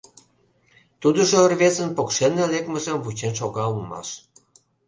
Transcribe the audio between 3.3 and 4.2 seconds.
шога улмаш.